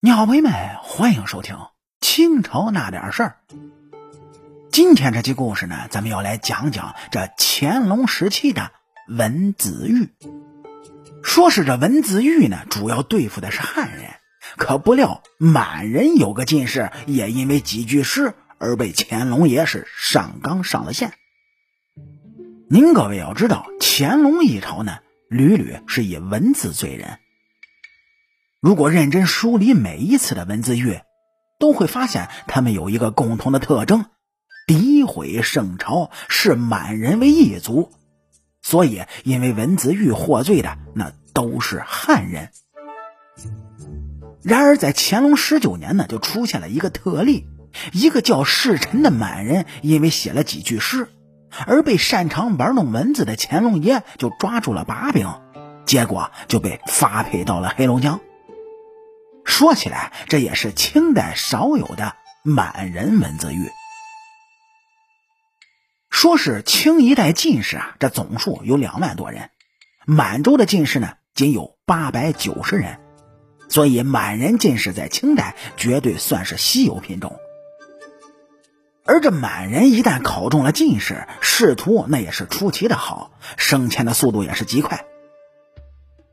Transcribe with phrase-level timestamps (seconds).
[0.00, 0.52] 你好，朋友们，
[0.82, 1.56] 欢迎收听
[2.02, 3.38] 清朝那点事儿。
[4.70, 8.72] 今天这期故事呢，咱们要来讲讲这乾隆时期的
[9.08, 10.10] 文字狱。
[11.24, 14.10] 说是这文字狱呢，主要对付的是汉人，
[14.58, 21.14] 可不料满人有个进士，也因为几句诗而被乾隆爷是上纲上了线。
[22.68, 24.98] 您各位要知道，乾隆一朝呢，
[25.30, 27.18] 屡屡是以文字罪人。
[28.66, 30.98] 如果认真梳理每一次的文字狱，
[31.60, 34.06] 都会发现他们有一个共同的特征：
[34.66, 37.92] 诋毁圣朝，视满人为异族。
[38.62, 42.50] 所以，因为文字狱获罪的那都是汉人。
[44.42, 47.46] 然而，在乾隆十九年呢，就出现了一个特例：
[47.92, 51.06] 一个叫世臣的满人，因为写了几句诗，
[51.68, 55.28] 而被擅长玩弄文字的乾隆爷就抓住了把柄，
[55.86, 58.18] 结果就被发配到了黑龙江。
[59.46, 63.70] 说起来，这也是清代少有的满人文字狱。
[66.10, 69.50] 说是清一代进士啊，这总数有两万多人，
[70.04, 72.98] 满洲的进士呢仅有八百九十人，
[73.68, 77.38] 所以满人进士在清代绝对算是稀有品种。
[79.04, 85.06] 而这满人一旦考中了进士，仕途那也是出奇的好，升迁的速度也是极快。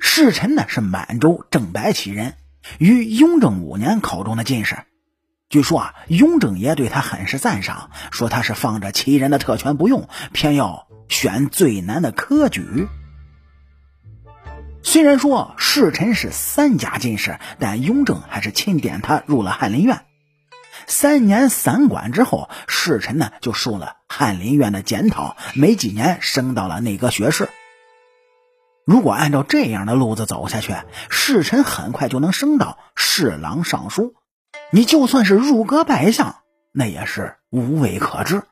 [0.00, 2.34] 世臣呢是满洲正白旗人。
[2.78, 4.78] 于雍正五年考中的进士，
[5.48, 12.88] 据说啊，雍正爷对他很是赞赏，说他是放着旗人的特权不用，偏要选最难的科举。
[14.82, 20.04] 虽然说世臣是三甲进士，但雍正还是钦点他入了翰林院。
[20.86, 27.48] 三年散馆之后，世臣呢就受了翰林院的检讨，没几年升到了内阁学士。
[28.86, 30.74] 如果按照这样的路子走下去，
[31.08, 34.14] 世臣很快就能升到侍郎、尚书。
[34.70, 36.36] 你就算是入阁拜相，
[36.72, 38.42] 那也是无为可治。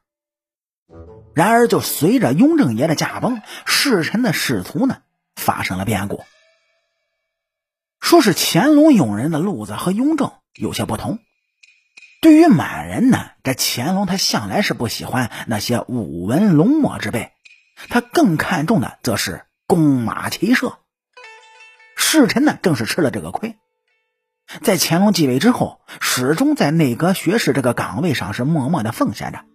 [1.35, 4.99] 然而，就随着雍正爷的驾崩，世臣的仕途呢
[5.37, 6.25] 发生了变故。
[8.01, 11.19] 说是乾隆用人的路子和雍正有些不同。
[12.21, 17.33] 对于满人呢，这乾隆他向来是不喜欢那些舞文龙墨之辈，
[17.89, 19.45] 他更看重的则是。
[19.73, 20.81] 弓马骑射，
[21.97, 23.57] 世臣呢正是吃了这个亏，
[24.61, 29.47] 在乾隆继位之后，始终在内阁学士这个岗位上是默默的奉献着。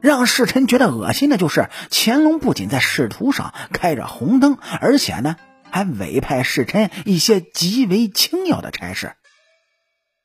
[0.00, 5.34] 让世臣觉得恶心的就是，乾隆不仅在仕途上开着红灯，而且呢
[5.68, 9.16] 还委派世臣一些极为轻要的差事，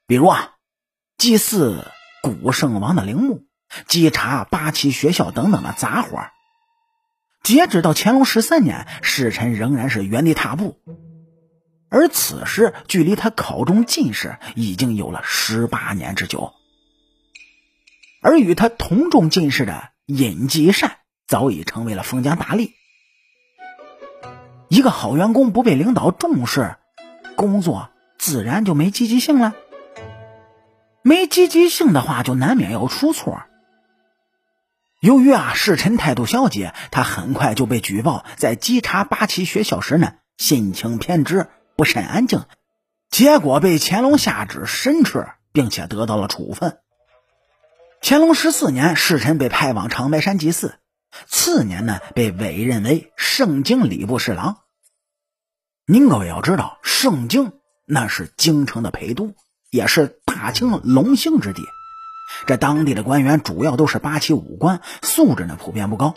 [0.06, 0.52] 比如啊，
[1.18, 1.88] 祭祀
[2.22, 3.48] 古圣王的陵墓、
[3.88, 6.28] 稽查八旗学校等等的杂活
[7.52, 10.78] 截止到乾隆十三年，世臣仍然是原地踏步，
[11.90, 16.54] 而此时距离他考中进士已经有了十八年之久。
[18.22, 22.72] 而与他同中进士的尹继善早已成为了封疆大吏。
[24.70, 26.78] 一个好员工不被领导重视，
[27.36, 29.54] 工作自然就没积极性了。
[31.02, 33.44] 没积极性的话，就难免要出错。
[35.02, 42.46] 由于啊世臣态度消极，他很快就被举报在稽查八旗学校时呢心情偏执、不甚安静，
[43.10, 46.78] 结果被乾隆下旨申斥，并且得到了处分。
[48.00, 50.76] 乾隆十四年，世臣被派往长白山祭祀，
[51.26, 54.60] 次年呢被委任为盛京礼部侍郎。
[55.88, 57.54] 您各位要知道，盛京
[57.88, 59.34] 那是京城的陪都，
[59.72, 61.64] 也是大清龙兴之地。
[62.46, 66.14] 这当地的官员主要都是八旗武官，素质呢普遍不高。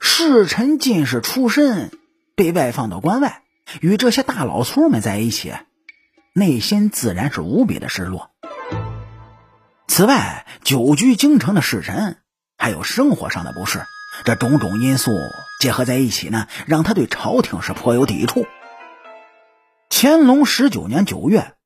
[0.00, 1.90] 侍臣进士出身，
[2.36, 3.42] 被外放到关外，
[3.80, 5.52] 与这些大老粗们在一起，
[6.32, 8.30] 内心自然是无比的失落。
[9.88, 12.18] 此外，久居京城的侍臣
[12.56, 13.82] 还有生活上的不适，
[14.24, 15.10] 这种种因素
[15.60, 18.46] 结合在一起呢，让他对朝廷是颇有抵触。
[19.90, 21.57] 乾隆十九年九月。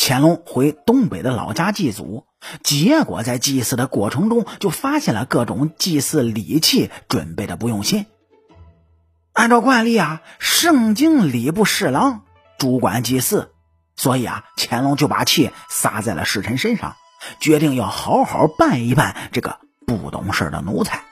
[0.00, 2.24] 乾隆回东北的老家祭祖，
[2.62, 8.06] 结果在祭祀的过程中就发现了各种祭祀礼器准备的不用心。
[9.32, 12.22] 按照惯例啊，圣经礼部侍郎
[12.58, 13.50] 主管祭祀，
[13.96, 16.94] 所以啊，乾隆就把气撒在了侍臣身上，
[17.40, 21.02] 决定要好好办一办这个不懂事的奴才。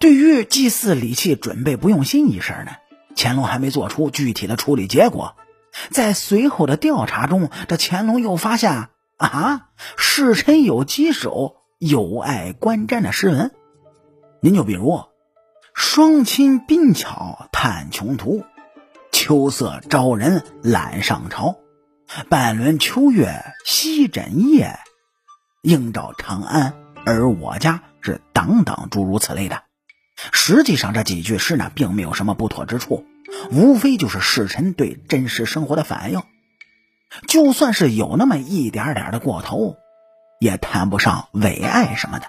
[0.00, 2.72] 对于祭祀礼器准备不用心一事呢，
[3.14, 5.36] 乾隆还没做出具体的处理结果。
[5.90, 13.52] 在随后的调查中，这乾隆又发现啊，世臣有几首有碍观瞻的诗文。
[14.40, 15.00] 您就比如
[15.74, 18.44] “双亲宾巧探穷途，
[19.10, 21.56] 秋色招人懒上朝，
[22.28, 24.78] 半轮秋月西枕夜，
[25.62, 26.74] 应照长安
[27.06, 29.62] 而我家是等等诸如此类的。
[30.30, 33.04] 实际上这几句诗呢，并没有什么不妥之处，
[33.50, 36.22] 无非就是世臣对真实生活的反应。
[37.28, 39.76] 就算是有那么一点点的过头，
[40.40, 42.26] 也谈不上伪爱什么的。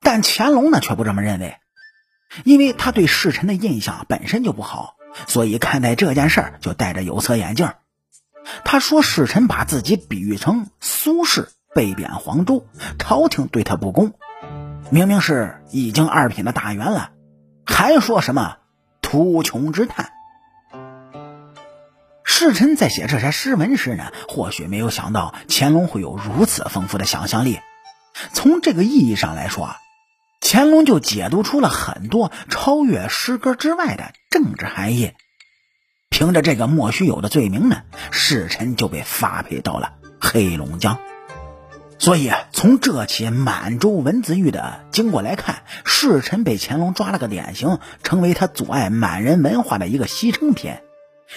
[0.00, 1.56] 但乾隆呢，却不这么认为。
[2.44, 4.96] 因为他对世臣的印象本身就不好，
[5.26, 7.70] 所以看待这件事儿就戴着有色眼镜。
[8.64, 12.66] 他说世臣把自己比喻成苏轼被贬黄州，
[12.98, 14.14] 朝廷对他不公，
[14.88, 17.10] 明明是已经二品的大员了，
[17.66, 18.56] 还说什么
[19.20, 20.10] 无穷之叹。
[22.24, 27.58] 世臣在写这些诗文时呢，或许没有想到乾隆会有如此丰富的想象力。
[28.32, 29.74] 从这个意义上来说。
[30.44, 35.12] 乾隆就解读出了很多超越诗歌之外的政治含义。
[36.10, 40.98] 凭着这个莫须有的罪名呢，世臣就被发配到了黑龙江。
[42.00, 50.74] 所以从这起满洲文字狱的经过来看，世臣被乾隆抓了个典型，成为他阻碍满人文化的一个牺牲品。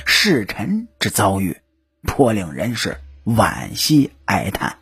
[0.05, 1.61] 世臣之遭遇，
[2.03, 4.77] 颇令人是惋惜哀叹。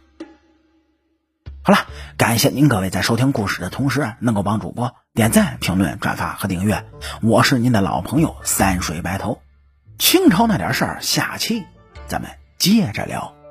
[1.66, 6.84] 好了，感谢您各位在收听故事的同时，能够帮主播点赞、评论、转发和订阅。
[7.22, 9.42] 我是您的老朋友三水白头。
[9.98, 11.64] 清朝那点事儿，下期
[12.08, 13.43] 咱们接着聊。